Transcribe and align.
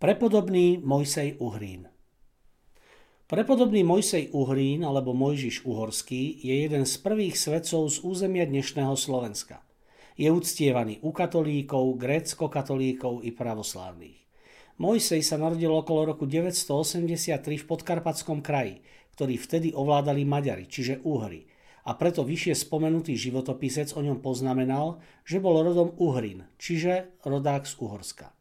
Prepodobný 0.00 0.80
Mojsej 0.80 1.36
Uhrín 1.44 1.84
Prepodobný 3.28 3.84
Mojsej 3.84 4.32
Uhrín 4.32 4.80
alebo 4.80 5.12
Mojžiš 5.12 5.68
Uhorský 5.68 6.40
je 6.40 6.64
jeden 6.64 6.88
z 6.88 6.94
prvých 7.04 7.36
svedcov 7.36 7.84
z 7.92 8.00
územia 8.00 8.48
dnešného 8.48 8.96
Slovenska. 8.96 9.60
Je 10.16 10.32
uctievaný 10.32 11.04
u 11.04 11.12
katolíkov, 11.12 12.00
grécko-katolíkov 12.00 13.28
i 13.28 13.36
pravoslávnych. 13.36 14.16
Mojsej 14.80 15.20
sa 15.20 15.36
narodil 15.36 15.68
okolo 15.68 16.16
roku 16.16 16.24
983 16.24 17.60
v 17.60 17.64
podkarpatskom 17.68 18.40
kraji, 18.40 18.80
ktorý 19.20 19.36
vtedy 19.36 19.76
ovládali 19.76 20.24
Maďari, 20.24 20.64
čiže 20.64 21.04
Uhry, 21.04 21.44
a 21.84 21.92
preto 21.92 22.24
vyššie 22.24 22.56
spomenutý 22.56 23.20
životopisec 23.20 23.92
o 23.92 24.00
ňom 24.00 24.24
poznamenal, 24.24 25.04
že 25.28 25.44
bol 25.44 25.60
rodom 25.60 25.92
Uhrin, 26.00 26.48
čiže 26.56 27.20
rodák 27.20 27.68
z 27.68 27.76
Uhorska. 27.84 28.39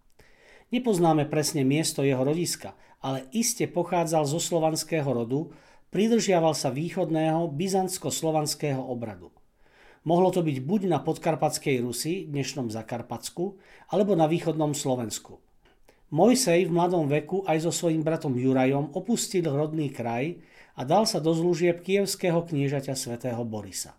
Nepoznáme 0.69 1.25
presne 1.25 1.65
miesto 1.65 2.05
jeho 2.05 2.21
rodiska, 2.21 2.77
ale 3.01 3.25
iste 3.33 3.65
pochádzal 3.65 4.29
zo 4.29 4.37
slovanského 4.37 5.09
rodu, 5.09 5.49
pridržiaval 5.89 6.53
sa 6.53 6.69
východného 6.69 7.49
byzantsko-slovanského 7.49 8.77
obradu. 8.77 9.33
Mohlo 10.05 10.29
to 10.29 10.45
byť 10.45 10.57
buď 10.61 10.81
na 10.85 11.01
podkarpatskej 11.01 11.81
Rusi, 11.81 12.29
dnešnom 12.29 12.69
Zakarpatsku, 12.69 13.57
alebo 13.89 14.13
na 14.13 14.29
východnom 14.29 14.77
Slovensku. 14.77 15.41
Mojsej 16.13 16.69
v 16.69 16.73
mladom 16.73 17.09
veku 17.09 17.41
aj 17.49 17.65
so 17.65 17.73
svojím 17.73 18.05
bratom 18.05 18.37
Jurajom 18.37 18.93
opustil 18.93 19.49
rodný 19.49 19.89
kraj 19.89 20.37
a 20.77 20.85
dal 20.85 21.09
sa 21.09 21.17
do 21.17 21.33
zlužieb 21.33 21.81
kievského 21.81 22.45
kniežaťa 22.45 22.93
svätého 22.93 23.41
Borisa. 23.41 23.97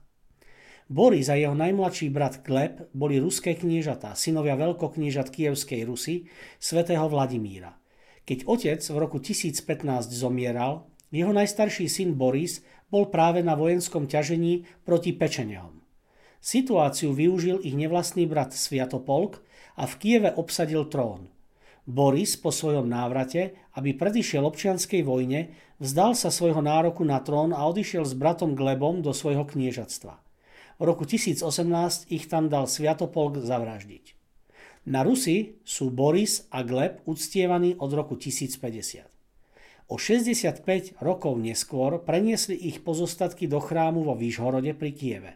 Boris 0.91 1.31
a 1.31 1.39
jeho 1.39 1.55
najmladší 1.55 2.11
brat 2.11 2.43
Klep 2.43 2.91
boli 2.91 3.23
ruské 3.23 3.55
kniežatá, 3.55 4.19
synovia 4.19 4.59
veľkokniežat 4.59 5.31
Kievskej 5.31 5.87
Rusy, 5.87 6.27
svätého 6.59 7.07
Vladimíra. 7.07 7.79
Keď 8.27 8.51
otec 8.51 8.83
v 8.83 8.97
roku 8.99 9.23
1015 9.23 10.11
zomieral, 10.11 10.91
jeho 11.15 11.31
najstarší 11.31 11.87
syn 11.87 12.19
Boris 12.19 12.67
bol 12.91 13.07
práve 13.07 13.39
na 13.39 13.55
vojenskom 13.55 14.11
ťažení 14.11 14.67
proti 14.83 15.15
Pečenehom. 15.15 15.79
Situáciu 16.43 17.15
využil 17.15 17.63
ich 17.63 17.79
nevlastný 17.79 18.27
brat 18.27 18.51
Sviatopolk 18.51 19.47
a 19.79 19.87
v 19.87 19.95
Kieve 19.95 20.35
obsadil 20.35 20.91
trón. 20.91 21.31
Boris 21.87 22.35
po 22.35 22.51
svojom 22.51 22.91
návrate, 22.91 23.55
aby 23.79 23.95
predišiel 23.95 24.43
občianskej 24.43 25.07
vojne, 25.07 25.55
vzdal 25.79 26.19
sa 26.19 26.35
svojho 26.35 26.59
nároku 26.59 27.07
na 27.07 27.23
trón 27.23 27.55
a 27.55 27.63
odišiel 27.71 28.03
s 28.03 28.19
bratom 28.19 28.59
Glebom 28.59 29.07
do 29.07 29.15
svojho 29.15 29.47
kniežatstva. 29.47 30.30
V 30.81 30.89
roku 30.89 31.05
1018 31.05 32.09
ich 32.09 32.25
tam 32.25 32.49
dal 32.49 32.65
Sviatopolk 32.65 33.45
zavraždiť. 33.45 34.17
Na 34.89 35.05
Rusi 35.05 35.61
sú 35.61 35.93
Boris 35.93 36.49
a 36.49 36.65
Gleb 36.65 37.05
uctievaní 37.05 37.77
od 37.77 37.93
roku 37.93 38.17
1050. 38.17 39.05
O 39.93 40.01
65 40.01 40.97
rokov 41.05 41.37
neskôr 41.37 42.01
preniesli 42.01 42.57
ich 42.57 42.81
pozostatky 42.81 43.45
do 43.45 43.61
chrámu 43.61 44.09
vo 44.09 44.17
Výžhorode 44.17 44.73
pri 44.73 44.97
Kieve. 44.97 45.33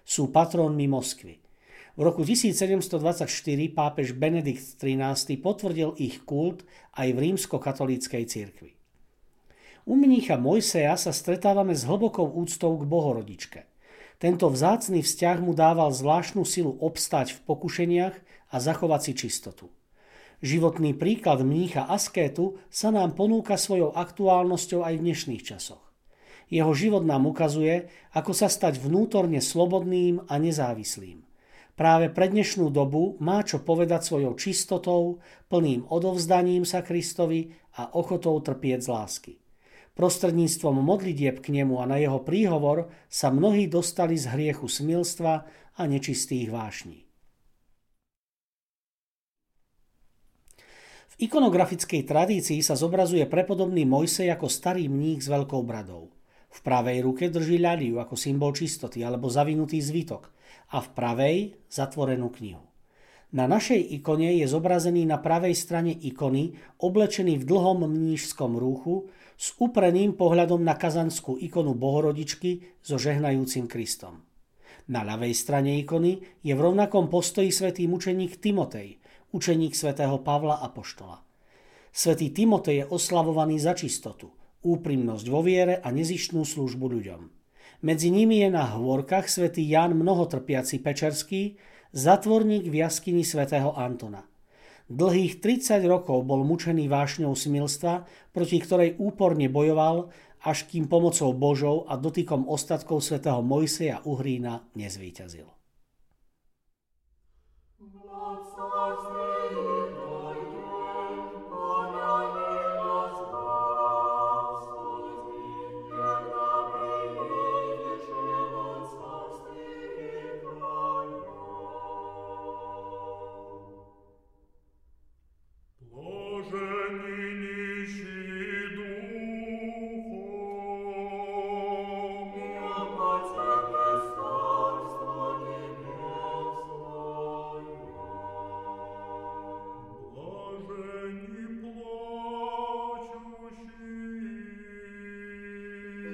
Sú 0.00 0.32
patrónmi 0.32 0.88
Moskvy. 0.88 1.44
V 1.92 2.00
roku 2.00 2.24
1724 2.24 3.28
pápež 3.76 4.16
Benedikt 4.16 4.80
XIII 4.80 5.36
potvrdil 5.44 5.92
ich 6.00 6.24
kult 6.24 6.64
aj 6.96 7.12
v 7.12 7.18
rímsko-katolíckej 7.20 8.24
cirkvi. 8.24 8.72
U 9.84 9.92
mnícha 9.92 10.40
Mojseja 10.40 10.96
sa 10.96 11.12
stretávame 11.12 11.76
s 11.76 11.84
hlbokou 11.84 12.32
úctou 12.32 12.80
k 12.80 12.88
Bohorodičke– 12.88 13.60
tento 14.16 14.48
vzácný 14.48 15.04
vzťah 15.04 15.44
mu 15.44 15.52
dával 15.52 15.92
zvláštnu 15.92 16.48
silu 16.48 16.72
obstať 16.80 17.36
v 17.36 17.38
pokušeniach 17.44 18.16
a 18.52 18.56
zachovať 18.56 19.00
si 19.04 19.12
čistotu. 19.12 19.68
Životný 20.44 20.92
príklad 20.96 21.44
mnícha 21.44 21.88
askétu 21.88 22.60
sa 22.68 22.92
nám 22.92 23.16
ponúka 23.16 23.56
svojou 23.56 23.92
aktuálnosťou 23.96 24.84
aj 24.84 24.94
v 25.00 25.04
dnešných 25.04 25.42
časoch. 25.44 25.80
Jeho 26.46 26.70
život 26.76 27.02
nám 27.02 27.26
ukazuje, 27.26 27.90
ako 28.14 28.32
sa 28.36 28.46
stať 28.46 28.78
vnútorne 28.78 29.42
slobodným 29.42 30.28
a 30.28 30.38
nezávislým. 30.38 31.26
Práve 31.76 32.08
pre 32.08 32.32
dnešnú 32.32 32.72
dobu 32.72 33.20
má 33.20 33.44
čo 33.44 33.60
povedať 33.60 34.00
svojou 34.00 34.32
čistotou, 34.40 35.20
plným 35.52 35.84
odovzdaním 35.92 36.64
sa 36.64 36.80
Kristovi 36.80 37.52
a 37.76 37.92
ochotou 37.92 38.40
trpieť 38.40 38.80
z 38.80 38.88
lásky. 38.88 39.32
Prostredníctvom 39.96 40.76
modlitieb 40.84 41.40
k 41.40 41.56
nemu 41.56 41.80
a 41.80 41.88
na 41.88 41.96
jeho 41.96 42.20
príhovor 42.20 42.92
sa 43.08 43.32
mnohí 43.32 43.64
dostali 43.64 44.20
z 44.20 44.28
hriechu 44.28 44.68
smilstva 44.68 45.34
a 45.72 45.82
nečistých 45.88 46.52
vášní. 46.52 47.08
V 51.16 51.24
ikonografickej 51.24 52.04
tradícii 52.04 52.60
sa 52.60 52.76
zobrazuje 52.76 53.24
prepodobný 53.24 53.88
Mojsej 53.88 54.28
ako 54.36 54.52
starý 54.52 54.84
mních 54.92 55.24
s 55.24 55.32
veľkou 55.32 55.64
bradou. 55.64 56.12
V 56.52 56.58
pravej 56.60 57.00
ruke 57.00 57.32
drží 57.32 57.56
ľadiu 57.56 57.96
ako 57.96 58.20
symbol 58.20 58.52
čistoty 58.52 59.00
alebo 59.00 59.32
zavinutý 59.32 59.80
zvitok 59.80 60.28
a 60.76 60.84
v 60.84 60.88
pravej 60.92 61.36
zatvorenú 61.72 62.28
knihu. 62.36 62.68
Na 63.32 63.48
našej 63.48 63.80
ikone 63.96 64.38
je 64.38 64.46
zobrazený 64.46 65.08
na 65.08 65.16
pravej 65.16 65.56
strane 65.56 65.92
ikony 65.92 66.54
oblečený 66.84 67.42
v 67.42 67.48
dlhom 67.48 67.88
mnížskom 67.88 68.54
rúchu 68.54 69.08
s 69.36 69.52
upreným 69.60 70.16
pohľadom 70.16 70.64
na 70.64 70.80
kazanskú 70.80 71.36
ikonu 71.36 71.76
Bohorodičky 71.76 72.80
so 72.80 72.96
žehnajúcim 72.96 73.68
Kristom. 73.68 74.24
Na 74.88 75.04
ľavej 75.04 75.34
strane 75.36 75.76
ikony 75.76 76.24
je 76.40 76.56
v 76.56 76.60
rovnakom 76.60 77.12
postoji 77.12 77.52
svätý 77.52 77.84
mučeník 77.84 78.40
Timotej, 78.40 78.96
učeník 79.36 79.76
svätého 79.76 80.16
Pavla 80.24 80.64
Apoštola. 80.64 81.20
Svetý 81.92 82.32
Timotej 82.32 82.84
je 82.84 82.88
oslavovaný 82.88 83.60
za 83.60 83.76
čistotu, 83.76 84.32
úprimnosť 84.64 85.26
vo 85.28 85.40
viere 85.44 85.84
a 85.84 85.92
nezištnú 85.92 86.44
službu 86.44 86.86
ľuďom. 86.96 87.22
Medzi 87.84 88.08
nimi 88.08 88.40
je 88.40 88.48
na 88.48 88.64
hôrkach 88.72 89.28
svätý 89.28 89.68
Jan 89.68 89.92
mnohotrpiaci 89.92 90.80
Pečerský, 90.80 91.60
zatvorník 91.92 92.64
v 92.72 92.74
jaskyni 92.80 93.20
svätého 93.26 93.76
Antona– 93.76 94.24
Dlhých 94.86 95.42
30 95.42 95.82
rokov 95.90 96.22
bol 96.22 96.46
mučený 96.46 96.86
vášňou 96.86 97.34
smilstva, 97.34 98.06
proti 98.30 98.62
ktorej 98.62 98.94
úporne 99.02 99.50
bojoval, 99.50 100.14
až 100.46 100.62
kým 100.70 100.86
pomocou 100.86 101.34
Božou 101.34 101.90
a 101.90 101.98
dotykom 101.98 102.46
ostatkov 102.46 103.02
svätého 103.02 103.42
Mojseja 103.42 104.06
Uhrína 104.06 104.62
nezvíťazil. 104.78 105.50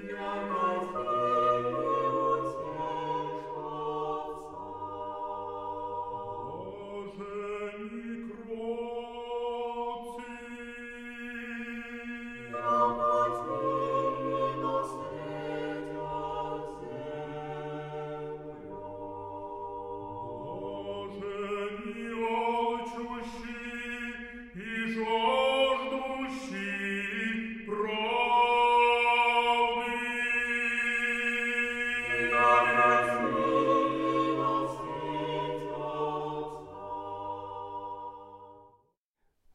Signore. 0.03 0.52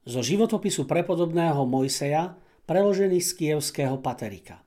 Zo 0.08 0.24
životopisu 0.24 0.88
prepodobného 0.88 1.68
Mojseja, 1.68 2.40
preložený 2.64 3.20
z 3.20 3.30
kievského 3.36 4.00
Paterika. 4.00 4.64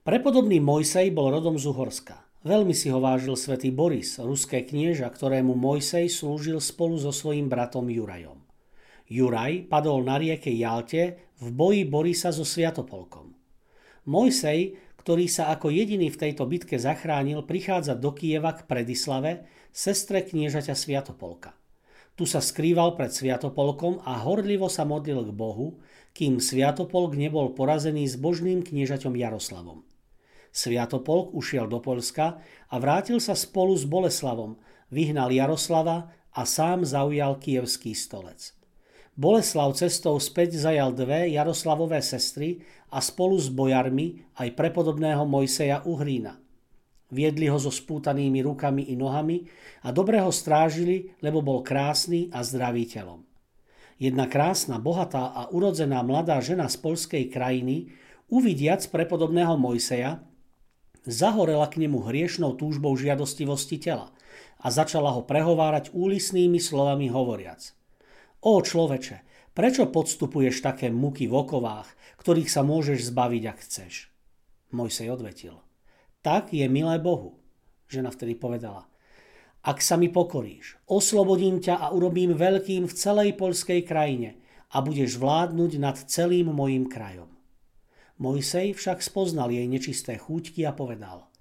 Prepodobný 0.00 0.64
Mojsej 0.64 1.12
bol 1.12 1.28
rodom 1.28 1.60
z 1.60 1.68
Uhorska. 1.68 2.24
Veľmi 2.40 2.72
si 2.72 2.88
ho 2.88 3.04
vážil 3.04 3.36
svätý 3.36 3.68
Boris, 3.68 4.16
ruské 4.16 4.64
knieža, 4.64 5.12
ktorému 5.12 5.52
Mojsej 5.52 6.08
slúžil 6.08 6.56
spolu 6.64 6.96
so 6.96 7.12
svojím 7.12 7.52
bratom 7.52 7.84
Jurajom. 7.92 8.40
Juraj 9.12 9.68
padol 9.68 10.00
na 10.00 10.16
rieke 10.16 10.48
Jalte 10.56 11.28
v 11.44 11.52
boji 11.52 11.84
Borisa 11.84 12.32
so 12.32 12.48
Sviatopolkom. 12.48 13.36
Mojsej, 14.08 14.80
ktorý 15.04 15.28
sa 15.28 15.52
ako 15.52 15.68
jediný 15.68 16.08
v 16.08 16.16
tejto 16.16 16.48
bitke 16.48 16.80
zachránil, 16.80 17.44
prichádza 17.44 17.92
do 17.92 18.16
Kieva 18.16 18.56
k 18.56 18.64
Predislave, 18.64 19.44
sestre 19.68 20.24
kniežaťa 20.24 20.72
Sviatopolka. 20.72 21.52
Tu 22.18 22.26
sa 22.26 22.42
skrýval 22.42 22.98
pred 22.98 23.14
Sviatopolkom 23.14 24.02
a 24.02 24.18
horlivo 24.26 24.66
sa 24.66 24.82
modlil 24.82 25.22
k 25.22 25.30
Bohu, 25.30 25.78
kým 26.18 26.42
Sviatopolk 26.42 27.14
nebol 27.14 27.54
porazený 27.54 28.10
s 28.10 28.18
božným 28.18 28.66
kniežaťom 28.66 29.14
Jaroslavom. 29.14 29.86
Sviatopolk 30.50 31.30
ušiel 31.30 31.70
do 31.70 31.78
Polska 31.78 32.42
a 32.42 32.74
vrátil 32.82 33.22
sa 33.22 33.38
spolu 33.38 33.78
s 33.78 33.86
Boleslavom, 33.86 34.58
vyhnal 34.90 35.30
Jaroslava 35.30 36.10
a 36.34 36.42
sám 36.42 36.82
zaujal 36.82 37.38
kievský 37.38 37.94
stolec. 37.94 38.50
Boleslav 39.14 39.78
cestou 39.78 40.18
späť 40.18 40.58
zajal 40.58 40.90
dve 40.98 41.30
Jaroslavové 41.30 42.02
sestry 42.02 42.66
a 42.90 42.98
spolu 42.98 43.38
s 43.38 43.46
bojarmi 43.46 44.26
aj 44.42 44.58
prepodobného 44.58 45.22
Mojseja 45.22 45.86
Uhrína– 45.86 46.42
Viedli 47.08 47.48
ho 47.48 47.56
so 47.56 47.72
spútanými 47.72 48.44
rukami 48.44 48.92
i 48.92 48.94
nohami 48.96 49.48
a 49.80 49.88
dobre 49.96 50.20
ho 50.20 50.28
strážili, 50.28 51.16
lebo 51.24 51.40
bol 51.40 51.64
krásny 51.64 52.28
a 52.28 52.44
zdravý 52.44 52.84
telom. 52.84 53.24
Jedna 53.96 54.28
krásna, 54.28 54.76
bohatá 54.76 55.32
a 55.32 55.48
urodzená 55.48 56.04
mladá 56.04 56.38
žena 56.44 56.68
z 56.68 56.76
polskej 56.78 57.32
krajiny, 57.32 57.96
uvidiac 58.28 58.84
prepodobného 58.92 59.56
Mojseja, 59.56 60.20
zahorela 61.08 61.64
k 61.72 61.80
nemu 61.88 62.04
hriešnou 62.04 62.60
túžbou 62.60 62.92
žiadostivosti 62.94 63.80
tela 63.80 64.12
a 64.60 64.68
začala 64.68 65.16
ho 65.16 65.24
prehovárať 65.24 65.96
úlisnými 65.96 66.60
slovami 66.60 67.08
hovoriac. 67.08 67.72
O 68.44 68.60
človeče, 68.60 69.24
prečo 69.56 69.88
podstupuješ 69.88 70.60
také 70.60 70.92
muky 70.92 71.24
v 71.24 71.34
okovách, 71.40 71.88
ktorých 72.20 72.52
sa 72.52 72.60
môžeš 72.60 73.10
zbaviť, 73.10 73.42
ak 73.48 73.58
chceš? 73.64 74.12
Mojsej 74.76 75.08
odvetil– 75.08 75.56
tak 76.28 76.52
je 76.52 76.68
milé 76.68 77.00
Bohu. 77.00 77.40
Žena 77.88 78.12
vtedy 78.12 78.36
povedala, 78.36 78.84
ak 79.64 79.80
sa 79.80 79.96
mi 79.96 80.12
pokoríš, 80.12 80.76
oslobodím 80.84 81.56
ťa 81.56 81.80
a 81.80 81.86
urobím 81.88 82.36
veľkým 82.36 82.84
v 82.84 82.92
celej 82.92 83.32
poľskej 83.40 83.80
krajine 83.88 84.36
a 84.76 84.84
budeš 84.84 85.16
vládnuť 85.16 85.72
nad 85.80 85.96
celým 85.96 86.52
mojim 86.52 86.84
krajom. 86.84 87.32
Mojsej 88.20 88.76
však 88.76 89.00
spoznal 89.00 89.48
jej 89.48 89.64
nečisté 89.64 90.20
chúťky 90.20 90.68
a 90.68 90.76
povedal, 90.76 91.32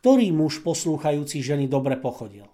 ktorý 0.00 0.32
muž 0.32 0.64
poslúchajúci 0.64 1.44
ženy 1.44 1.68
dobre 1.68 2.00
pochodil. 2.00 2.48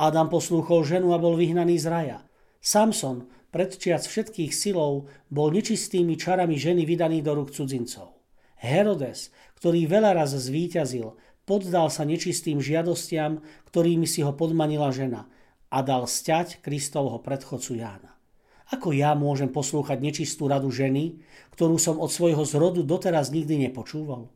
Adam 0.00 0.32
poslúchol 0.32 0.88
ženu 0.88 1.12
a 1.12 1.20
bol 1.20 1.36
vyhnaný 1.36 1.76
z 1.76 1.86
raja. 1.92 2.18
Samson, 2.64 3.28
predčiac 3.52 4.00
všetkých 4.00 4.56
silov, 4.56 5.12
bol 5.28 5.52
nečistými 5.52 6.16
čarami 6.16 6.56
ženy 6.56 6.88
vydaný 6.88 7.20
do 7.20 7.36
rúk 7.36 7.52
cudzincov. 7.52 8.15
Herodes, 8.60 9.30
ktorý 9.60 9.88
veľa 9.88 10.16
raz 10.16 10.32
zvíťazil, 10.32 11.16
poddal 11.46 11.88
sa 11.88 12.02
nečistým 12.02 12.58
žiadostiam, 12.58 13.40
ktorými 13.70 14.04
si 14.04 14.26
ho 14.26 14.34
podmanila 14.34 14.90
žena 14.90 15.30
a 15.70 15.80
dal 15.84 16.08
stať 16.08 16.60
Kristovho 16.60 17.22
predchodcu 17.22 17.78
Jána. 17.78 18.16
Ako 18.66 18.90
ja 18.90 19.14
môžem 19.14 19.46
poslúchať 19.46 20.02
nečistú 20.02 20.50
radu 20.50 20.74
ženy, 20.74 21.22
ktorú 21.54 21.78
som 21.78 22.02
od 22.02 22.10
svojho 22.10 22.42
zrodu 22.42 22.82
doteraz 22.82 23.30
nikdy 23.30 23.70
nepočúval? 23.70 24.26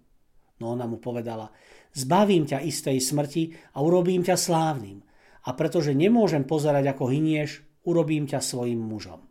No 0.63 0.65
ona 0.77 0.87
mu 0.87 1.03
povedala, 1.03 1.51
zbavím 1.97 2.47
ťa 2.47 2.63
istej 2.63 3.03
smrti 3.03 3.75
a 3.75 3.83
urobím 3.83 4.23
ťa 4.23 4.39
slávnym. 4.39 5.03
A 5.49 5.57
pretože 5.57 5.97
nemôžem 5.97 6.47
pozerať 6.47 6.95
ako 6.95 7.11
hynieš, 7.11 7.65
urobím 7.83 8.29
ťa 8.29 8.39
svojim 8.45 8.79
mužom. 8.79 9.25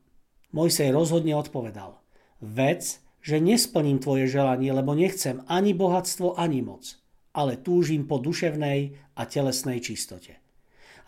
Mojsej 0.51 0.89
rozhodne 0.89 1.37
odpovedal, 1.37 2.01
vec, 2.41 2.97
že 3.19 3.43
nesplním 3.43 3.99
tvoje 3.99 4.27
želanie, 4.31 4.71
lebo 4.71 4.95
nechcem 4.95 5.43
ani 5.47 5.75
bohatstvo, 5.75 6.39
ani 6.39 6.63
moc 6.63 6.99
ale 7.33 7.61
túžim 7.61 8.09
po 8.09 8.17
duševnej 8.17 8.97
a 9.15 9.21
telesnej 9.23 9.79
čistote. 9.79 10.41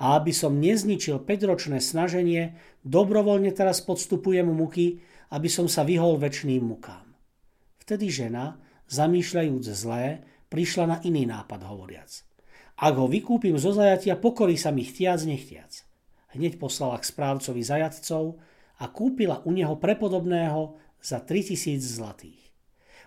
A 0.01 0.17
aby 0.17 0.33
som 0.33 0.57
nezničil 0.57 1.21
5-ročné 1.21 1.77
snaženie, 1.77 2.57
dobrovoľne 2.81 3.53
teraz 3.53 3.85
podstupujem 3.85 4.49
muky, 4.49 5.03
aby 5.29 5.49
som 5.51 5.69
sa 5.69 5.85
vyhol 5.85 6.17
väčšným 6.17 6.63
mukám. 6.65 7.05
Vtedy 7.83 8.09
žena, 8.09 8.57
zamýšľajúc 8.89 9.63
zlé, 9.75 10.25
prišla 10.49 10.85
na 10.89 10.97
iný 11.05 11.29
nápad 11.29 11.61
hovoriac. 11.69 12.25
Ak 12.81 12.97
ho 12.97 13.05
vykúpim 13.05 13.61
zo 13.61 13.77
zajatia, 13.77 14.17
pokorí 14.17 14.57
sa 14.57 14.73
mi 14.73 14.81
chtiac 14.81 15.21
nechtiac. 15.21 15.85
Hneď 16.33 16.57
poslala 16.57 16.97
k 16.97 17.05
správcovi 17.05 17.61
zajatcov 17.61 18.41
a 18.81 18.89
kúpila 18.89 19.45
u 19.45 19.53
neho 19.53 19.77
prepodobného 19.77 20.81
za 21.01 21.19
3000 21.19 21.81
zlatých. 21.81 22.41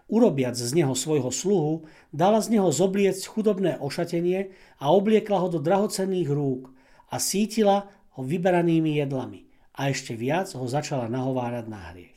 Urobiac 0.04 0.52
z 0.52 0.68
neho 0.76 0.92
svojho 0.92 1.32
sluhu, 1.32 1.88
dala 2.12 2.44
z 2.44 2.58
neho 2.58 2.68
zobliecť 2.68 3.24
chudobné 3.24 3.80
ošatenie 3.80 4.52
a 4.76 4.92
obliekla 4.92 5.40
ho 5.40 5.48
do 5.48 5.56
drahocenných 5.62 6.28
rúk 6.28 6.68
a 7.08 7.16
sítila 7.16 7.88
ho 8.18 8.20
vyberanými 8.20 9.00
jedlami 9.00 9.48
a 9.74 9.88
ešte 9.88 10.12
viac 10.12 10.52
ho 10.52 10.66
začala 10.68 11.08
nahovárať 11.08 11.66
na 11.66 11.80
hriech. 11.94 12.14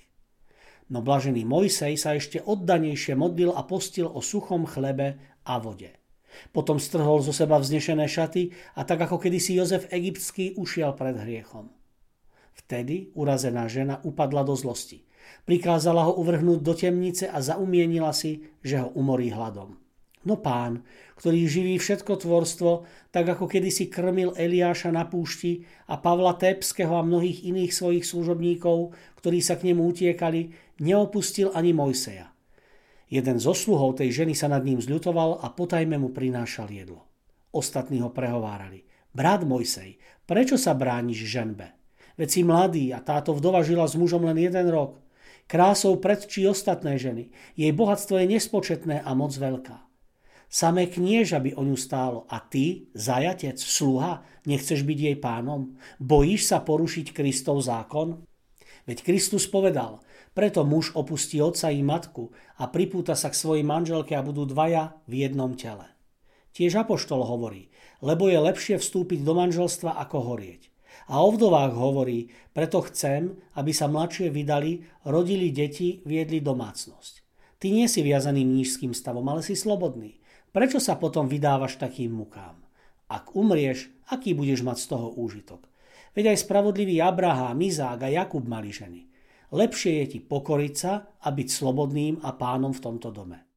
No 0.88 1.00
blažený 1.00 1.44
Mojsej 1.48 1.96
sa 1.96 2.16
ešte 2.16 2.44
oddanejšie 2.44 3.16
modlil 3.16 3.52
a 3.52 3.64
postil 3.64 4.08
o 4.08 4.20
suchom 4.20 4.68
chlebe 4.68 5.20
a 5.48 5.56
vode. 5.60 5.92
Potom 6.52 6.78
strhol 6.78 7.24
zo 7.24 7.32
seba 7.32 7.58
vznešené 7.58 8.06
šaty 8.08 8.52
a 8.76 8.84
tak 8.84 9.00
ako 9.04 9.18
kedysi 9.18 9.58
Jozef 9.58 9.90
Egyptský 9.90 10.54
ušiel 10.60 10.94
pred 10.94 11.18
hriechom. 11.18 11.72
Vtedy 12.54 13.16
urazená 13.16 13.66
žena 13.72 14.04
upadla 14.04 14.44
do 14.44 14.54
zlosti. 14.54 15.07
Prikázala 15.48 16.08
ho 16.08 16.18
uvrhnúť 16.20 16.60
do 16.64 16.74
temnice 16.76 17.26
a 17.28 17.40
zaumienila 17.40 18.12
si, 18.12 18.46
že 18.64 18.84
ho 18.84 18.92
umorí 18.94 19.32
hladom. 19.32 19.80
No 20.28 20.36
pán, 20.36 20.84
ktorý 21.16 21.48
živí 21.48 21.80
všetko 21.80 22.20
tvorstvo, 22.20 22.84
tak 23.16 23.32
ako 23.32 23.48
kedysi 23.48 23.88
krmil 23.88 24.36
Eliáša 24.36 24.92
na 24.92 25.08
púšti 25.08 25.64
a 25.88 25.96
Pavla 25.96 26.36
Tepského 26.36 27.00
a 27.00 27.06
mnohých 27.06 27.48
iných 27.48 27.72
svojich 27.72 28.04
služobníkov, 28.04 28.92
ktorí 29.24 29.40
sa 29.40 29.56
k 29.56 29.72
nemu 29.72 29.88
utiekali, 29.88 30.52
neopustil 30.84 31.56
ani 31.56 31.72
Mojseja. 31.72 32.28
Jeden 33.08 33.40
zo 33.40 33.56
sluhov 33.56 34.04
tej 34.04 34.12
ženy 34.12 34.36
sa 34.36 34.52
nad 34.52 34.68
ním 34.68 34.84
zľutoval 34.84 35.40
a 35.40 35.48
potajme 35.56 35.96
mu 35.96 36.12
prinášal 36.12 36.68
jedlo. 36.76 37.08
Ostatní 37.56 38.04
ho 38.04 38.12
prehovárali. 38.12 38.84
Brat 39.16 39.48
Mojsej, 39.48 39.96
prečo 40.28 40.60
sa 40.60 40.76
brániš 40.76 41.24
ženbe? 41.24 41.72
Veď 42.20 42.30
si 42.30 42.42
mladý 42.44 42.92
a 42.92 43.00
táto 43.00 43.32
vdova 43.32 43.64
žila 43.64 43.88
s 43.88 43.96
mužom 43.96 44.28
len 44.28 44.36
jeden 44.36 44.68
rok. 44.68 45.00
Krásou 45.48 45.96
predčí 45.96 46.44
ostatné 46.44 47.00
ženy. 47.00 47.32
Jej 47.56 47.72
bohatstvo 47.72 48.20
je 48.20 48.36
nespočetné 48.36 49.00
a 49.00 49.12
moc 49.16 49.32
veľká. 49.32 49.80
Samé 50.48 50.92
knieža 50.92 51.40
by 51.40 51.56
o 51.56 51.64
ňu 51.64 51.80
stálo. 51.80 52.28
A 52.28 52.44
ty, 52.44 52.92
zajatec, 52.92 53.56
sluha, 53.56 54.28
nechceš 54.44 54.84
byť 54.84 55.00
jej 55.00 55.18
pánom? 55.20 55.80
Bojíš 56.04 56.52
sa 56.52 56.60
porušiť 56.60 57.16
Kristov 57.16 57.64
zákon? 57.64 58.28
Veď 58.88 59.04
Kristus 59.04 59.48
povedal, 59.48 60.04
preto 60.32 60.68
muž 60.68 60.96
opustí 60.96 61.40
otca 61.44 61.72
i 61.72 61.84
matku 61.84 62.32
a 62.60 62.68
pripúta 62.72 63.16
sa 63.16 63.32
k 63.32 63.40
svojej 63.40 63.64
manželke 63.68 64.16
a 64.16 64.24
budú 64.24 64.48
dvaja 64.48 65.00
v 65.08 65.28
jednom 65.28 65.56
tele. 65.56 65.88
Tiež 66.56 66.80
Apoštol 66.84 67.24
hovorí, 67.24 67.72
lebo 68.00 68.32
je 68.32 68.40
lepšie 68.40 68.80
vstúpiť 68.80 69.24
do 69.24 69.36
manželstva 69.36 69.96
ako 70.08 70.32
horieť. 70.32 70.72
A 71.06 71.22
o 71.22 71.30
vdovách 71.30 71.78
hovorí, 71.78 72.34
preto 72.52 72.82
chcem, 72.90 73.38
aby 73.54 73.72
sa 73.72 73.86
mladšie 73.86 74.34
vydali, 74.34 74.84
rodili 75.06 75.54
deti, 75.54 76.02
viedli 76.04 76.42
domácnosť. 76.42 77.14
Ty 77.58 77.68
nie 77.74 77.88
si 77.90 78.02
viazaný 78.02 78.46
nížským 78.46 78.94
stavom, 78.94 79.26
ale 79.30 79.46
si 79.46 79.54
slobodný. 79.58 80.18
Prečo 80.50 80.82
sa 80.82 80.98
potom 80.98 81.30
vydávaš 81.30 81.78
takým 81.78 82.18
mukám? 82.18 82.58
Ak 83.08 83.38
umrieš, 83.38 83.94
aký 84.10 84.34
budeš 84.34 84.66
mať 84.66 84.78
z 84.84 84.88
toho 84.90 85.08
úžitok? 85.16 85.64
Veď 86.18 86.34
aj 86.34 86.44
spravodlivý 86.44 86.98
Abraham, 86.98 87.62
Izák 87.62 88.04
a 88.04 88.10
Jakub 88.10 88.44
mali 88.50 88.74
ženy. 88.74 89.06
Lepšie 89.54 90.04
je 90.04 90.06
ti 90.18 90.20
pokoriť 90.20 90.74
sa 90.74 91.08
a 91.24 91.28
byť 91.32 91.48
slobodným 91.48 92.20
a 92.26 92.36
pánom 92.36 92.76
v 92.76 92.84
tomto 92.84 93.14
dome. 93.14 93.48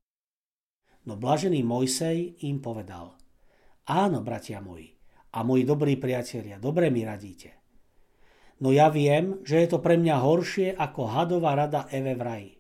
No 1.08 1.16
blažený 1.16 1.64
Mojsej 1.64 2.44
im 2.46 2.60
povedal. 2.60 3.16
Áno, 3.88 4.20
bratia 4.22 4.60
moji, 4.62 4.92
a 5.30 5.46
moji 5.46 5.62
dobrí 5.62 5.94
priatelia, 5.94 6.58
dobre 6.58 6.90
mi 6.90 7.06
radíte. 7.06 7.54
No 8.60 8.74
ja 8.74 8.92
viem, 8.92 9.40
že 9.46 9.62
je 9.64 9.68
to 9.72 9.78
pre 9.80 9.96
mňa 9.96 10.16
horšie 10.20 10.68
ako 10.76 11.08
hadová 11.16 11.56
rada 11.56 11.88
Eve 11.88 12.12
v 12.12 12.22
raji. 12.22 12.52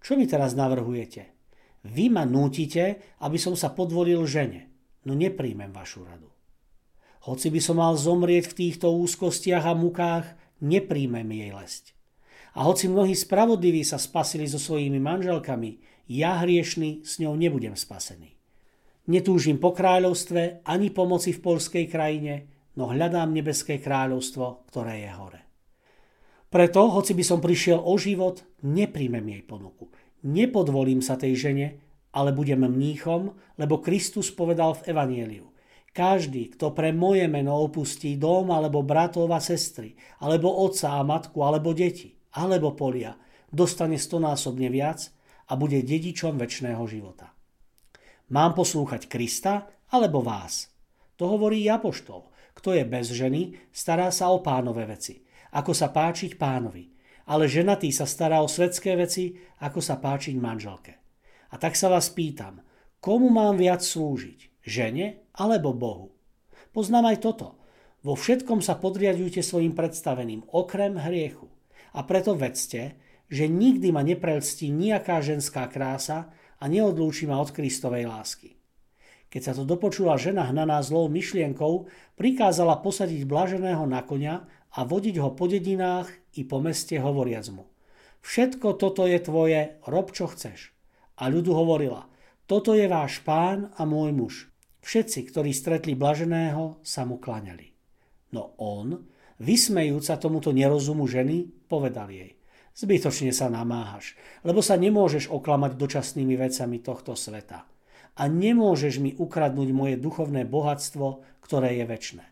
Čo 0.00 0.16
mi 0.16 0.24
teraz 0.24 0.56
navrhujete? 0.56 1.36
Vy 1.84 2.08
ma 2.08 2.24
nútite, 2.24 3.16
aby 3.20 3.36
som 3.36 3.52
sa 3.52 3.74
podvolil 3.74 4.24
žene, 4.24 4.72
no 5.04 5.12
nepríjmem 5.12 5.74
vašu 5.74 6.06
radu. 6.06 6.32
Hoci 7.28 7.52
by 7.52 7.60
som 7.60 7.76
mal 7.82 7.98
zomrieť 7.98 8.54
v 8.54 8.56
týchto 8.56 8.88
úzkostiach 8.94 9.68
a 9.68 9.74
mukách, 9.76 10.26
nepríjmem 10.64 11.28
jej 11.28 11.50
lesť. 11.52 11.84
A 12.56 12.64
hoci 12.64 12.88
mnohí 12.88 13.12
spravodliví 13.12 13.84
sa 13.84 14.00
spasili 14.00 14.48
so 14.48 14.56
svojimi 14.56 14.96
manželkami, 14.96 15.78
ja 16.08 16.40
hriešný 16.40 17.04
s 17.04 17.20
ňou 17.20 17.36
nebudem 17.36 17.76
spasený. 17.76 18.37
Netúžim 19.08 19.56
po 19.56 19.72
kráľovstve 19.72 20.68
ani 20.68 20.92
pomoci 20.92 21.32
v 21.32 21.40
polskej 21.40 21.88
krajine, 21.88 22.52
no 22.76 22.92
hľadám 22.92 23.32
nebeské 23.32 23.80
kráľovstvo, 23.80 24.68
ktoré 24.68 25.08
je 25.08 25.10
hore. 25.16 25.40
Preto, 26.52 26.92
hoci 26.92 27.16
by 27.16 27.24
som 27.24 27.40
prišiel 27.40 27.80
o 27.80 27.96
život, 27.96 28.44
nepríjmem 28.64 29.24
jej 29.32 29.42
ponuku. 29.48 29.88
Nepodvolím 30.28 31.00
sa 31.00 31.16
tej 31.16 31.40
žene, 31.40 31.66
ale 32.12 32.36
budem 32.36 32.68
mníchom, 32.68 33.32
lebo 33.56 33.80
Kristus 33.80 34.28
povedal 34.28 34.76
v 34.76 34.92
Evanieliu. 34.92 35.46
Každý, 35.96 36.52
kto 36.52 36.76
pre 36.76 36.92
moje 36.92 37.24
meno 37.32 37.56
opustí 37.64 38.20
dom 38.20 38.52
alebo 38.52 38.84
bratov 38.84 39.32
a 39.32 39.40
sestry, 39.40 39.96
alebo 40.20 40.52
otca 40.52 41.00
a 41.00 41.02
matku, 41.04 41.40
alebo 41.40 41.72
deti, 41.72 42.12
alebo 42.36 42.76
polia, 42.76 43.16
dostane 43.48 43.96
stonásobne 43.96 44.68
viac 44.68 45.08
a 45.48 45.56
bude 45.56 45.80
dedičom 45.80 46.36
väčšného 46.36 46.84
života. 46.84 47.37
Mám 48.28 48.60
poslúchať 48.60 49.08
Krista 49.08 49.72
alebo 49.88 50.20
vás? 50.20 50.68
To 51.16 51.32
hovorí 51.32 51.64
Apoštol. 51.64 52.28
Kto 52.52 52.76
je 52.76 52.84
bez 52.84 53.08
ženy, 53.08 53.56
stará 53.72 54.12
sa 54.12 54.28
o 54.28 54.44
pánové 54.44 54.84
veci, 54.84 55.24
ako 55.56 55.72
sa 55.72 55.88
páčiť 55.88 56.36
pánovi. 56.36 56.92
Ale 57.28 57.48
ženatý 57.48 57.88
sa 57.88 58.04
stará 58.04 58.44
o 58.44 58.48
svetské 58.48 59.00
veci, 59.00 59.32
ako 59.64 59.80
sa 59.80 59.96
páčiť 59.96 60.36
manželke. 60.36 60.92
A 61.48 61.54
tak 61.56 61.72
sa 61.72 61.88
vás 61.88 62.12
pýtam, 62.12 62.60
komu 63.00 63.32
mám 63.32 63.56
viac 63.56 63.80
slúžiť? 63.80 64.60
Žene 64.60 65.32
alebo 65.32 65.72
Bohu? 65.72 66.12
Poznám 66.76 67.16
aj 67.16 67.24
toto. 67.24 67.56
Vo 68.04 68.12
všetkom 68.12 68.60
sa 68.60 68.76
podriadujte 68.76 69.40
svojim 69.40 69.72
predstaveným, 69.72 70.44
okrem 70.52 71.00
hriechu. 71.00 71.48
A 71.96 72.04
preto 72.04 72.36
vedzte, 72.36 73.00
že 73.32 73.48
nikdy 73.48 73.88
ma 73.88 74.04
neprelstí 74.04 74.68
nejaká 74.68 75.24
ženská 75.24 75.64
krása 75.72 76.28
a 76.58 76.64
neodlúči 76.66 77.30
ma 77.30 77.38
od 77.38 77.54
Kristovej 77.54 78.10
lásky. 78.10 78.58
Keď 79.28 79.42
sa 79.44 79.52
to 79.52 79.68
dopočula 79.68 80.16
žena 80.16 80.48
hnaná 80.48 80.80
zlou 80.80 81.06
myšlienkou, 81.12 81.86
prikázala 82.16 82.80
posadiť 82.80 83.28
blaženého 83.28 83.84
na 83.84 84.00
konia 84.00 84.48
a 84.72 84.88
vodiť 84.88 85.20
ho 85.20 85.36
po 85.36 85.44
dedinách 85.44 86.08
i 86.40 86.48
po 86.48 86.64
meste 86.64 86.96
hovoriac 86.96 87.44
mu. 87.52 87.68
Všetko 88.24 88.80
toto 88.80 89.04
je 89.04 89.20
tvoje, 89.20 89.60
rob 89.84 90.10
čo 90.16 90.32
chceš. 90.32 90.72
A 91.20 91.28
ľudu 91.28 91.52
hovorila, 91.52 92.08
toto 92.48 92.72
je 92.72 92.88
váš 92.88 93.20
pán 93.20 93.68
a 93.76 93.84
môj 93.84 94.10
muž. 94.16 94.34
Všetci, 94.80 95.28
ktorí 95.28 95.52
stretli 95.52 95.92
blaženého, 95.92 96.80
sa 96.80 97.04
mu 97.04 97.20
klaňali. 97.20 97.76
No 98.32 98.56
on, 98.56 99.04
vysmejúc 99.36 100.08
sa 100.08 100.16
tomuto 100.16 100.56
nerozumu 100.56 101.04
ženy, 101.04 101.44
povedal 101.68 102.08
jej, 102.08 102.37
zbytočne 102.78 103.34
sa 103.34 103.50
namáhaš, 103.50 104.14
lebo 104.46 104.62
sa 104.62 104.78
nemôžeš 104.78 105.26
oklamať 105.34 105.74
dočasnými 105.74 106.38
vecami 106.38 106.78
tohto 106.78 107.18
sveta 107.18 107.66
a 108.18 108.22
nemôžeš 108.26 109.02
mi 109.02 109.14
ukradnúť 109.18 109.68
moje 109.74 109.94
duchovné 109.98 110.46
bohatstvo, 110.46 111.26
ktoré 111.42 111.78
je 111.82 111.84
väčné. 111.86 112.24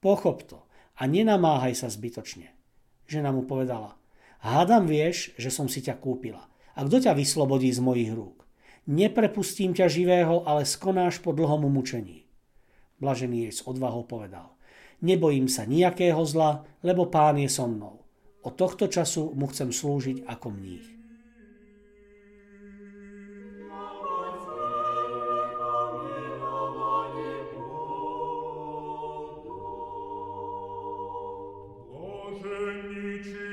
Pochop 0.00 0.44
to 0.48 0.64
a 0.96 1.08
nenamáhaj 1.08 1.76
sa 1.76 1.88
zbytočne. 1.88 2.52
Žena 3.08 3.32
mu 3.32 3.44
povedala, 3.48 3.96
hádam 4.44 4.88
vieš, 4.88 5.32
že 5.40 5.48
som 5.48 5.68
si 5.68 5.80
ťa 5.84 6.00
kúpila. 6.00 6.48
A 6.72 6.88
kto 6.88 7.04
ťa 7.04 7.12
vyslobodí 7.12 7.68
z 7.68 7.84
mojich 7.84 8.12
rúk? 8.12 8.48
Neprepustím 8.88 9.76
ťa 9.76 9.92
živého, 9.92 10.42
ale 10.48 10.64
skonáš 10.64 11.20
po 11.20 11.36
dlhom 11.36 11.68
mučení. 11.68 12.24
Blažený 12.98 13.48
jej 13.48 13.52
s 13.52 13.60
odvahou 13.68 14.08
povedal, 14.08 14.56
nebojím 15.04 15.46
sa 15.46 15.68
nejakého 15.68 16.18
zla, 16.24 16.64
lebo 16.80 17.06
pán 17.06 17.38
je 17.38 17.50
so 17.52 17.68
mnou. 17.68 18.01
Od 18.42 18.54
tohto 18.58 18.90
času 18.90 19.30
mu 19.38 19.46
chcem 19.46 19.70
slúžiť 19.70 20.26
ako 20.26 20.50
mních. 20.50 20.88
V 32.42 33.51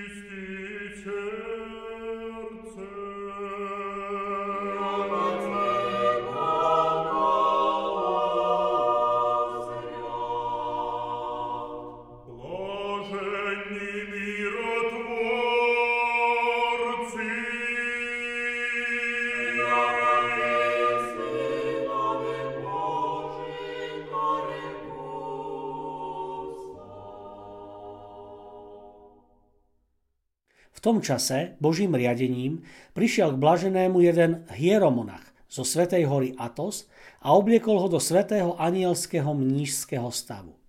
tom 31.00 31.16
čase, 31.16 31.56
Božím 31.64 31.96
riadením, 31.96 32.60
prišiel 32.92 33.32
k 33.32 33.40
blaženému 33.40 34.04
jeden 34.04 34.44
hieromonach 34.52 35.24
zo 35.48 35.64
Svetej 35.64 36.04
hory 36.12 36.36
Atos 36.36 36.92
a 37.24 37.32
obliekol 37.40 37.80
ho 37.80 37.88
do 37.88 38.04
svetého 38.04 38.60
anielského 38.60 39.32
mnížského 39.32 40.12
stavu. 40.12 40.60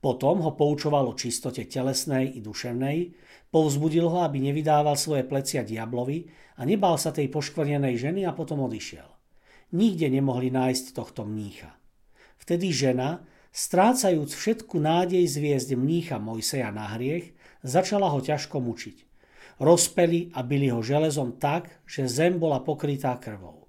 Potom 0.00 0.40
ho 0.40 0.56
poučoval 0.56 1.12
o 1.12 1.12
čistote 1.12 1.68
telesnej 1.68 2.32
i 2.32 2.40
duševnej, 2.40 3.12
povzbudil 3.52 4.08
ho, 4.08 4.24
aby 4.24 4.40
nevydával 4.40 4.96
svoje 4.96 5.28
plecia 5.28 5.60
diablovi 5.60 6.24
a 6.56 6.64
nebal 6.64 6.96
sa 6.96 7.12
tej 7.12 7.28
poškvrnenej 7.28 8.00
ženy 8.00 8.24
a 8.24 8.32
potom 8.32 8.64
odišiel. 8.64 9.04
Nikde 9.76 10.08
nemohli 10.08 10.48
nájsť 10.48 10.96
tohto 10.96 11.28
mnícha. 11.28 11.76
Vtedy 12.40 12.72
žena, 12.72 13.20
strácajúc 13.52 14.32
všetku 14.32 14.80
nádej 14.80 15.28
zviezť 15.28 15.76
mnícha 15.76 16.16
Mojseja 16.16 16.72
na 16.72 16.96
hriech, 16.96 17.36
začala 17.60 18.08
ho 18.08 18.24
ťažko 18.24 18.64
mučiť. 18.64 19.07
Rozpeli 19.58 20.30
a 20.38 20.46
byli 20.46 20.70
ho 20.70 20.78
železom 20.78 21.34
tak, 21.34 21.82
že 21.82 22.06
zem 22.06 22.38
bola 22.38 22.62
pokrytá 22.62 23.18
krvou. 23.18 23.66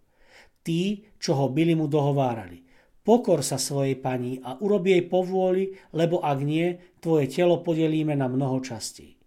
Tí, 0.62 1.10
čo 1.18 1.34
ho 1.34 1.50
byli, 1.50 1.74
mu 1.74 1.90
dohovárali. 1.90 2.62
Pokor 3.02 3.42
sa 3.42 3.58
svojej 3.58 3.98
pani 3.98 4.38
a 4.46 4.54
urobi 4.62 4.94
jej 4.94 5.10
povôli, 5.10 5.74
lebo 5.98 6.22
ak 6.22 6.46
nie, 6.46 6.78
tvoje 7.02 7.26
telo 7.26 7.66
podelíme 7.66 8.14
na 8.14 8.30
mnoho 8.30 8.62
častí. 8.62 9.18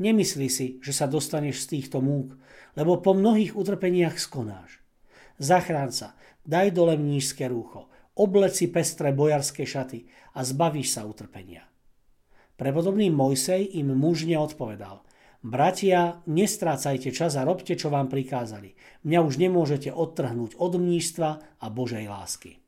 Nemyslí 0.00 0.48
si, 0.48 0.80
že 0.80 0.96
sa 0.96 1.04
dostaneš 1.04 1.68
z 1.68 1.76
týchto 1.76 2.00
múk, 2.00 2.40
lebo 2.72 3.04
po 3.04 3.12
mnohých 3.12 3.52
utrpeniach 3.52 4.16
skonáš. 4.16 4.80
Zachrán 5.36 5.92
sa, 5.92 6.16
daj 6.48 6.72
dole 6.72 6.96
mnížské 6.96 7.52
rúcho, 7.52 7.92
obleci 8.16 8.72
pestré 8.72 9.12
bojarské 9.12 9.68
šaty 9.68 10.08
a 10.32 10.40
zbavíš 10.40 10.96
sa 10.96 11.04
utrpenia. 11.04 11.68
Prepodobný 12.56 13.12
Mojsej 13.12 13.76
im 13.76 13.92
mužne 13.92 14.40
odpovedal– 14.40 15.04
Bratia, 15.42 16.22
nestrácajte 16.30 17.10
čas 17.10 17.34
a 17.34 17.42
robte, 17.42 17.74
čo 17.74 17.90
vám 17.90 18.06
prikázali. 18.06 18.78
Mňa 19.02 19.18
už 19.26 19.42
nemôžete 19.42 19.90
odtrhnúť 19.90 20.54
od 20.54 20.78
mníštva 20.78 21.30
a 21.58 21.66
Božej 21.66 22.06
lásky. 22.06 22.62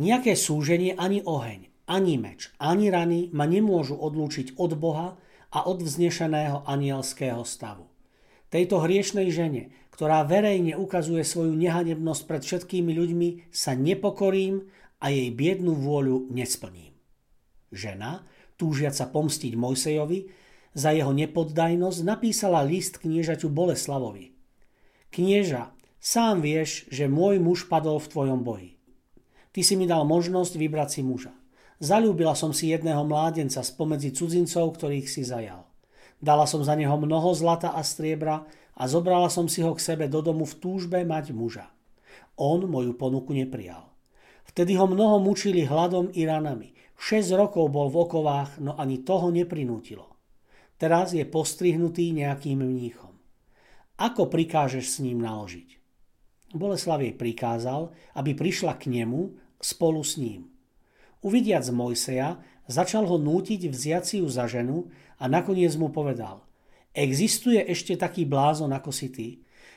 Nejaké 0.00 0.32
súženie 0.32 0.96
ani 0.96 1.20
oheň, 1.20 1.68
ani 1.84 2.16
meč, 2.16 2.48
ani 2.56 2.88
rany 2.88 3.28
ma 3.36 3.44
nemôžu 3.44 3.92
odlúčiť 3.92 4.56
od 4.56 4.72
Boha 4.80 5.20
a 5.52 5.58
od 5.68 5.84
vznešeného 5.84 6.64
anielského 6.64 7.44
stavu. 7.44 7.84
Tejto 8.48 8.80
hriešnej 8.80 9.28
žene, 9.28 9.76
ktorá 9.92 10.24
verejne 10.24 10.80
ukazuje 10.80 11.20
svoju 11.28 11.60
nehanebnosť 11.60 12.22
pred 12.24 12.40
všetkými 12.40 12.96
ľuďmi, 12.96 13.28
sa 13.52 13.76
nepokorím 13.76 14.72
a 14.96 15.12
jej 15.12 15.28
biednú 15.28 15.76
vôľu 15.76 16.32
nesplním. 16.32 16.96
Žena, 17.68 18.24
túžiaca 18.56 19.04
pomstiť 19.12 19.52
Mojsejovi, 19.60 20.39
za 20.74 20.94
jeho 20.94 21.10
nepoddajnosť 21.10 22.00
napísala 22.06 22.62
list 22.62 23.02
kniežaťu 23.02 23.50
Boleslavovi. 23.50 24.34
Knieža, 25.10 25.74
sám 25.98 26.42
vieš, 26.42 26.86
že 26.88 27.10
môj 27.10 27.42
muž 27.42 27.66
padol 27.66 27.98
v 27.98 28.10
tvojom 28.10 28.40
boji. 28.46 28.78
Ty 29.50 29.60
si 29.66 29.74
mi 29.74 29.90
dal 29.90 30.06
možnosť 30.06 30.54
vybrať 30.54 30.88
si 30.94 31.00
muža. 31.02 31.34
Zalúbila 31.82 32.38
som 32.38 32.54
si 32.54 32.70
jedného 32.70 33.02
mládenca 33.02 33.64
spomedzi 33.64 34.14
cudzincov, 34.14 34.78
ktorých 34.78 35.08
si 35.10 35.26
zajal. 35.26 35.66
Dala 36.20 36.44
som 36.44 36.60
za 36.60 36.76
neho 36.76 36.94
mnoho 37.00 37.32
zlata 37.32 37.72
a 37.72 37.80
striebra 37.80 38.44
a 38.76 38.82
zobrala 38.84 39.32
som 39.32 39.48
si 39.48 39.64
ho 39.64 39.72
k 39.72 39.80
sebe 39.80 40.04
do 40.06 40.20
domu 40.20 40.44
v 40.44 40.54
túžbe 40.60 41.00
mať 41.02 41.32
muža. 41.32 41.66
On 42.36 42.60
moju 42.60 42.94
ponuku 42.94 43.32
neprijal. 43.32 43.88
Vtedy 44.44 44.76
ho 44.76 44.84
mnoho 44.84 45.18
mučili 45.24 45.64
hladom 45.64 46.12
i 46.12 46.28
ranami. 46.28 46.76
6 47.00 47.32
rokov 47.32 47.72
bol 47.72 47.88
v 47.88 47.96
okovách, 48.04 48.60
no 48.60 48.76
ani 48.76 49.00
toho 49.00 49.32
neprinútilo. 49.32 50.09
Teraz 50.80 51.12
je 51.12 51.28
postrihnutý 51.28 52.16
nejakým 52.16 52.64
mníchom. 52.64 53.12
Ako 54.00 54.32
prikážeš 54.32 54.96
s 54.96 55.04
ním 55.04 55.20
naložiť? 55.20 55.76
Boleslav 56.56 57.04
jej 57.04 57.12
prikázal, 57.12 57.92
aby 58.16 58.32
prišla 58.32 58.80
k 58.80 58.88
nemu 58.88 59.36
spolu 59.60 60.00
s 60.00 60.16
ním. 60.16 60.48
Uvidiac 61.20 61.68
Mojseja, 61.68 62.40
začal 62.64 63.04
ho 63.04 63.20
nútiť 63.20 63.68
vziať 63.68 64.02
si 64.08 64.16
ju 64.24 64.26
za 64.32 64.48
ženu 64.48 64.88
a 65.20 65.28
nakoniec 65.28 65.76
mu 65.76 65.92
povedal 65.92 66.48
Existuje 66.96 67.60
ešte 67.60 67.94
taký 68.00 68.24
blázon 68.24 68.72
ako 68.72 68.88
si 68.88 69.12
ty? 69.12 69.28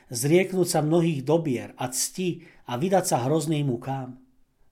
Zrieknúť 0.08 0.68
sa 0.72 0.80
mnohých 0.80 1.20
dobier 1.20 1.76
a 1.76 1.92
cti 1.92 2.48
a 2.64 2.80
vydať 2.80 3.04
sa 3.04 3.28
hrozným 3.28 3.68
mukám? 3.68 4.16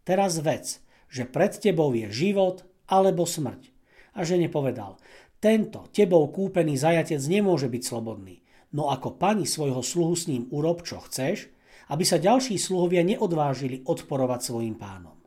Teraz 0.03 0.41
vec, 0.41 0.81
že 1.13 1.29
pred 1.29 1.53
tebou 1.61 1.93
je 1.93 2.09
život 2.09 2.65
alebo 2.89 3.29
smrť. 3.29 3.69
A 4.17 4.25
žene 4.25 4.49
povedal, 4.49 4.97
tento 5.43 5.91
tebou 5.91 6.31
kúpený 6.31 6.79
zajatec 6.79 7.19
nemôže 7.27 7.67
byť 7.67 7.83
slobodný, 7.83 8.47
no 8.71 8.95
ako 8.95 9.19
pani 9.19 9.43
svojho 9.43 9.83
sluhu 9.83 10.15
s 10.15 10.31
ním 10.31 10.47
urob, 10.55 10.87
čo 10.87 11.03
chceš, 11.03 11.51
aby 11.91 12.07
sa 12.07 12.23
ďalší 12.23 12.63
sluhovia 12.63 13.03
neodvážili 13.03 13.83
odporovať 13.83 14.41
svojim 14.47 14.79
pánom. 14.79 15.19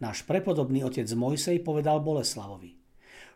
Náš 0.00 0.24
prepodobný 0.24 0.88
otec 0.88 1.04
Mojsej 1.12 1.60
povedal 1.60 2.00
Boleslavovi. 2.00 2.80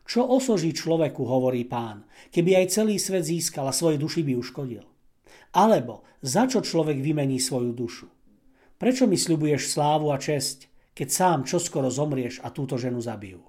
Čo 0.09 0.25
osoží 0.25 0.73
človeku, 0.73 1.21
hovorí 1.23 1.69
pán, 1.69 2.09
keby 2.33 2.65
aj 2.65 2.81
celý 2.81 2.97
svet 2.97 3.29
získal 3.29 3.69
a 3.69 3.77
svoje 3.77 4.01
duši 4.01 4.25
by 4.25 4.33
uškodil? 4.41 4.85
Alebo 5.53 6.09
za 6.25 6.49
čo 6.49 6.65
človek 6.65 6.97
vymení 6.97 7.37
svoju 7.37 7.77
dušu? 7.77 8.09
Prečo 8.81 9.05
mi 9.05 9.21
sľubuješ 9.21 9.69
slávu 9.69 10.09
a 10.09 10.17
česť, 10.17 10.73
keď 10.97 11.09
sám 11.13 11.39
čoskoro 11.45 11.93
zomrieš 11.93 12.41
a 12.41 12.49
túto 12.49 12.81
ženu 12.81 13.05
zabijú. 13.05 13.45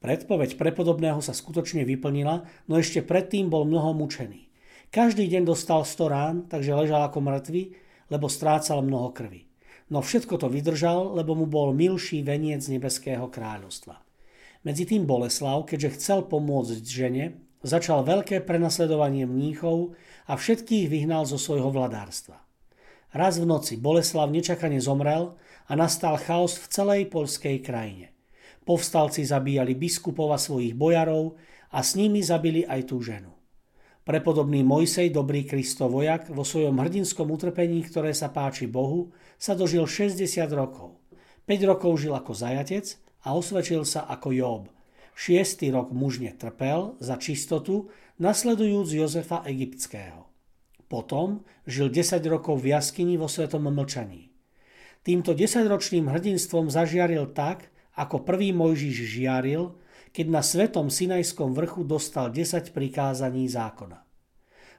Predpoveď 0.00 0.60
prepodobného 0.60 1.24
sa 1.24 1.32
skutočne 1.32 1.88
vyplnila, 1.88 2.44
no 2.68 2.74
ešte 2.76 3.00
predtým 3.00 3.48
bol 3.48 3.64
mnoho 3.64 3.96
mučený. 3.96 4.46
Každý 4.92 5.26
deň 5.26 5.42
dostal 5.48 5.82
100 5.82 6.14
rán, 6.14 6.36
takže 6.46 6.76
ležal 6.76 7.08
ako 7.08 7.18
mŕtvy, 7.24 7.62
lebo 8.12 8.30
strácal 8.30 8.84
mnoho 8.84 9.10
krvi. 9.10 9.48
No 9.86 10.02
všetko 10.02 10.42
to 10.42 10.50
vydržal, 10.50 11.14
lebo 11.14 11.38
mu 11.38 11.46
bol 11.46 11.70
milší 11.70 12.22
veniec 12.22 12.66
nebeského 12.66 13.30
kráľovstva. 13.30 14.02
Medzi 14.66 14.82
tým 14.82 15.06
Boleslav, 15.06 15.62
keďže 15.62 15.94
chcel 15.94 16.18
pomôcť 16.26 16.82
žene, 16.82 17.38
začal 17.62 18.02
veľké 18.02 18.42
prenasledovanie 18.42 19.22
mníchov 19.22 19.94
a 20.26 20.34
všetkých 20.34 20.90
vyhnal 20.90 21.22
zo 21.22 21.38
svojho 21.38 21.70
vladárstva. 21.70 22.42
Raz 23.14 23.38
v 23.38 23.46
noci 23.46 23.78
Boleslav 23.78 24.26
nečakane 24.26 24.82
zomrel 24.82 25.38
a 25.70 25.72
nastal 25.78 26.18
chaos 26.18 26.58
v 26.58 26.66
celej 26.66 27.02
poľskej 27.14 27.62
krajine. 27.62 28.15
Povstalci 28.66 29.22
zabíjali 29.22 29.78
biskupov 29.78 30.34
a 30.34 30.38
svojich 30.42 30.74
bojarov 30.74 31.38
a 31.70 31.86
s 31.86 31.94
nimi 31.94 32.18
zabili 32.18 32.66
aj 32.66 32.90
tú 32.90 32.98
ženu. 32.98 33.30
Prepodobný 34.02 34.66
Mojsej, 34.66 35.14
dobrý 35.14 35.46
Kristo 35.46 35.86
vojak, 35.86 36.30
vo 36.34 36.42
svojom 36.42 36.78
hrdinskom 36.82 37.30
utrpení, 37.30 37.86
ktoré 37.86 38.10
sa 38.10 38.30
páči 38.34 38.66
Bohu, 38.66 39.14
sa 39.38 39.54
dožil 39.54 39.86
60 39.86 40.18
rokov. 40.50 40.98
5 41.46 41.70
rokov 41.70 41.94
žil 42.02 42.10
ako 42.14 42.34
zajatec 42.34 42.98
a 43.22 43.38
osvedčil 43.38 43.86
sa 43.86 44.06
ako 44.10 44.34
Job. 44.34 44.62
Šiestý 45.14 45.70
rok 45.70 45.94
mužne 45.94 46.34
trpel 46.34 46.98
za 46.98 47.18
čistotu, 47.22 47.90
nasledujúc 48.18 48.90
Jozefa 48.90 49.46
Egyptského. 49.46 50.26
Potom 50.90 51.46
žil 51.66 51.90
10 51.90 52.18
rokov 52.26 52.62
v 52.62 52.74
jaskyni 52.74 53.14
vo 53.14 53.30
svetom 53.30 53.66
mlčaní. 53.66 54.30
Týmto 55.06 55.38
desaťročným 55.38 56.10
hrdinstvom 56.10 56.66
zažiaril 56.66 57.30
tak, 57.30 57.70
ako 57.96 58.22
prvý 58.22 58.52
Mojžiš 58.52 58.96
žiaril, 59.08 59.72
keď 60.12 60.26
na 60.28 60.40
svetom 60.44 60.92
Sinajskom 60.92 61.56
vrchu 61.56 61.84
dostal 61.84 62.28
10 62.28 62.72
prikázaní 62.76 63.48
zákona. 63.48 64.04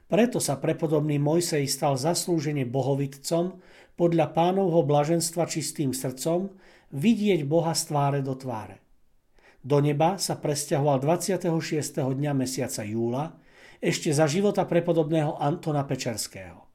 Preto 0.08 0.40
sa 0.40 0.56
prepodobný 0.56 1.20
Mojsej 1.20 1.68
stal 1.68 1.98
zaslúžene 2.00 2.64
bohovitcom 2.64 3.60
podľa 3.98 4.32
pánovho 4.32 4.80
blaženstva 4.86 5.44
čistým 5.44 5.92
srdcom 5.92 6.48
vidieť 6.94 7.44
Boha 7.44 7.76
z 7.76 7.92
tváre 7.92 8.20
do 8.24 8.32
tváre. 8.32 8.80
Do 9.60 9.84
neba 9.84 10.16
sa 10.16 10.38
presťahoval 10.40 11.02
26. 11.04 11.44
dňa 12.00 12.32
mesiaca 12.32 12.86
júla, 12.86 13.36
ešte 13.78 14.10
za 14.10 14.24
života 14.24 14.64
prepodobného 14.64 15.36
Antona 15.38 15.84
Pečerského. 15.84 16.66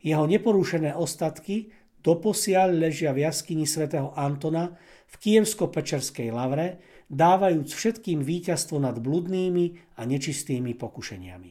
Jeho 0.00 0.24
neporušené 0.24 0.94
ostatky 0.94 1.74
doposiaľ 2.02 2.88
ležia 2.88 3.10
v 3.12 3.26
jaskyni 3.26 3.66
svätého 3.66 4.14
Antona 4.14 4.76
v 5.08 5.14
Kievsko-Pečerskej 5.18 6.30
lavre, 6.32 6.80
dávajúc 7.08 7.72
všetkým 7.72 8.20
víťazstvo 8.20 8.76
nad 8.76 9.00
bludnými 9.00 9.96
a 9.96 10.04
nečistými 10.04 10.76
pokušeniami. 10.76 11.50